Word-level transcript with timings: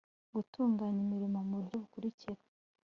gutunganya 0.35 0.99
imirimo 1.05 1.39
mu 1.47 1.53
buryo 1.61 1.75
bukurikira 1.81 2.41